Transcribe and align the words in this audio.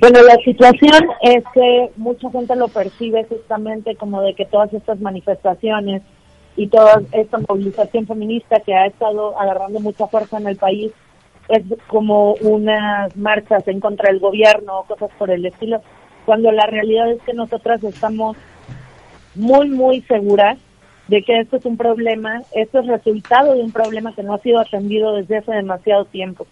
Bueno, 0.00 0.22
la 0.22 0.36
situación 0.44 1.08
es 1.22 1.44
que 1.54 1.90
mucha 1.96 2.30
gente 2.30 2.56
lo 2.56 2.68
percibe 2.68 3.24
justamente 3.24 3.96
como 3.96 4.20
de 4.22 4.34
que 4.34 4.44
todas 4.44 4.72
estas 4.72 5.00
manifestaciones 5.00 6.02
y 6.56 6.68
toda 6.68 7.02
esta 7.12 7.38
movilización 7.48 8.06
feminista 8.06 8.60
que 8.60 8.74
ha 8.74 8.86
estado 8.86 9.38
agarrando 9.38 9.80
mucha 9.80 10.06
fuerza 10.06 10.38
en 10.38 10.48
el 10.48 10.56
país 10.56 10.92
es 11.48 11.62
como 11.88 12.34
unas 12.34 13.16
marchas 13.16 13.66
en 13.68 13.80
contra 13.80 14.10
del 14.10 14.20
gobierno 14.20 14.80
o 14.80 14.84
cosas 14.84 15.10
por 15.18 15.30
el 15.30 15.44
estilo, 15.44 15.82
cuando 16.24 16.50
la 16.52 16.66
realidad 16.66 17.10
es 17.10 17.22
que 17.22 17.34
nosotras 17.34 17.82
estamos 17.84 18.36
muy, 19.34 19.68
muy 19.68 20.00
seguras 20.02 20.58
de 21.08 21.22
que 21.22 21.38
esto 21.40 21.56
es 21.56 21.66
un 21.66 21.76
problema, 21.76 22.42
esto 22.54 22.80
es 22.80 22.86
resultado 22.86 23.54
de 23.54 23.62
un 23.62 23.72
problema 23.72 24.14
que 24.14 24.22
no 24.22 24.34
ha 24.34 24.38
sido 24.38 24.58
atendido 24.60 25.14
desde 25.14 25.38
hace 25.38 25.52
demasiado 25.52 26.06
tiempo. 26.06 26.46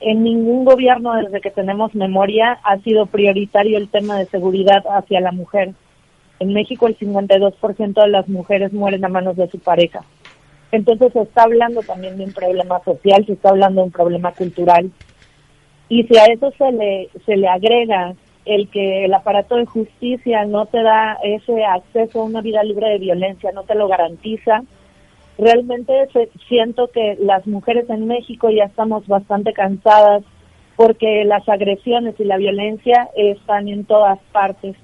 En 0.00 0.22
ningún 0.22 0.64
gobierno 0.64 1.14
desde 1.14 1.40
que 1.40 1.50
tenemos 1.50 1.94
memoria 1.94 2.58
ha 2.64 2.78
sido 2.78 3.06
prioritario 3.06 3.76
el 3.76 3.90
tema 3.90 4.18
de 4.18 4.26
seguridad 4.26 4.82
hacia 4.90 5.20
la 5.20 5.30
mujer. 5.30 5.74
En 6.38 6.54
México 6.54 6.86
el 6.86 6.98
52% 6.98 8.02
de 8.02 8.08
las 8.08 8.26
mujeres 8.28 8.72
mueren 8.72 9.04
a 9.04 9.08
manos 9.08 9.36
de 9.36 9.48
su 9.50 9.58
pareja. 9.58 10.02
Entonces 10.72 11.12
se 11.12 11.20
está 11.20 11.42
hablando 11.42 11.82
también 11.82 12.16
de 12.16 12.24
un 12.24 12.32
problema 12.32 12.80
social, 12.82 13.26
se 13.26 13.34
está 13.34 13.50
hablando 13.50 13.82
de 13.82 13.86
un 13.86 13.92
problema 13.92 14.32
cultural. 14.32 14.90
Y 15.90 16.04
si 16.04 16.16
a 16.16 16.26
eso 16.26 16.50
se 16.56 16.72
le, 16.72 17.10
se 17.26 17.36
le 17.36 17.48
agrega 17.48 18.14
el 18.46 18.68
que 18.68 19.04
el 19.04 19.12
aparato 19.12 19.56
de 19.56 19.66
justicia 19.66 20.44
no 20.46 20.64
te 20.66 20.82
da 20.82 21.18
ese 21.22 21.64
acceso 21.64 22.20
a 22.20 22.24
una 22.24 22.40
vida 22.40 22.62
libre 22.62 22.88
de 22.88 22.98
violencia, 22.98 23.52
no 23.52 23.64
te 23.64 23.74
lo 23.74 23.86
garantiza, 23.86 24.62
realmente 25.40 25.92
siento 26.48 26.88
que 26.88 27.16
las 27.18 27.46
mujeres 27.46 27.88
en 27.90 28.06
México 28.06 28.50
ya 28.50 28.64
estamos 28.64 29.06
bastante 29.06 29.52
cansadas 29.52 30.22
porque 30.76 31.24
las 31.24 31.48
agresiones 31.48 32.14
y 32.18 32.24
la 32.24 32.36
violencia 32.36 33.08
están 33.16 33.68
en 33.68 33.84
todas 33.84 34.18
partes. 34.32 34.76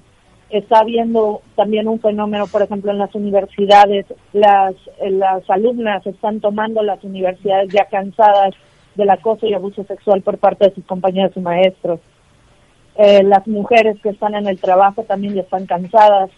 Está 0.49 0.79
habiendo 0.79 1.41
también 1.55 1.87
un 1.87 1.99
fenómeno, 1.99 2.47
por 2.47 2.61
ejemplo, 2.61 2.91
en 2.91 2.99
las 2.99 3.13
universidades, 3.15 4.05
las, 4.33 4.75
las 5.01 5.49
alumnas 5.49 6.05
están 6.05 6.39
tomando 6.39 6.81
las 6.83 7.03
universidades 7.03 7.71
ya 7.71 7.85
cansadas 7.85 8.53
del 8.95 9.09
acoso 9.09 9.45
y 9.45 9.53
abuso 9.53 9.83
sexual 9.83 10.21
por 10.21 10.37
parte 10.37 10.69
de 10.69 10.75
sus 10.75 10.85
compañeros 10.85 11.33
y 11.35 11.39
maestros. 11.39 11.99
Eh, 12.95 13.23
las 13.23 13.45
mujeres 13.47 13.97
que 14.01 14.09
están 14.09 14.33
en 14.33 14.47
el 14.47 14.59
trabajo 14.59 15.03
también 15.03 15.35
ya 15.35 15.41
están 15.41 15.67
cansadas 15.67 16.31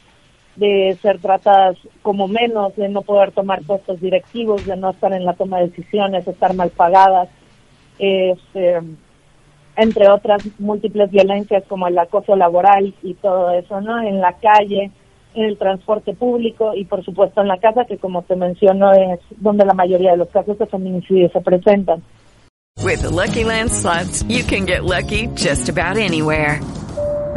de 0.56 0.98
ser 1.02 1.20
tratadas 1.20 1.78
como 2.02 2.28
menos, 2.28 2.76
de 2.76 2.90
no 2.90 3.02
poder 3.02 3.32
tomar 3.32 3.62
puestos 3.64 4.02
directivos, 4.02 4.66
de 4.66 4.76
no 4.76 4.92
estar 4.92 5.14
en 5.14 5.26
la 5.26 5.34
toma 5.34 5.60
de 5.60 5.70
decisiones, 5.70 6.28
estar 6.28 6.54
mal 6.54 6.70
pagadas, 6.70 7.30
este, 7.98 8.80
entre 9.76 10.10
otras 10.10 10.44
múltiples 10.60 11.10
violencias 11.12 11.64
como 11.68 11.88
el 11.88 11.98
acoso 11.98 12.36
laboral 12.36 12.94
y 13.02 13.14
todo 13.16 13.52
eso, 13.52 13.80
¿no? 13.82 14.02
En 14.02 14.20
la 14.20 14.34
calle, 14.34 14.92
en 15.34 15.44
el 15.46 15.58
transporte 15.58 16.14
público 16.14 16.74
y 16.76 16.86
por 16.86 17.04
supuesto 17.04 17.42
en 17.42 17.48
la 17.48 17.58
casa, 17.58 17.86
que 17.86 17.98
como 17.98 18.24
te 18.24 18.36
menciono 18.36 18.92
es 18.92 19.20
donde 19.38 19.66
la 19.66 19.74
mayoría 19.74 20.12
de 20.12 20.18
los 20.18 20.30
casos 20.30 20.58
de 20.58 20.66
feminicidio 20.66 21.30
se 21.30 21.42
presentan. 21.42 22.02
With 22.84 23.02
the 23.02 23.10
Lucky 23.10 23.44
Land 23.44 23.72
you 24.30 24.44
can 24.44 24.66
get 24.66 24.84
lucky 24.84 25.28
just 25.36 25.70
about 25.70 25.98
anywhere. 25.98 26.60